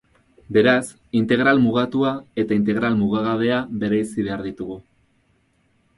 [0.55, 0.85] Beraz,
[1.19, 2.13] integral mugatua
[2.45, 4.83] eta integral mugagabea bereizi behar ditugu.